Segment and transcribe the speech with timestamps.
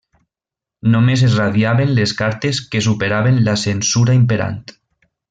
[0.93, 4.59] Només es radiaven les cartes que superaven la censura imperant.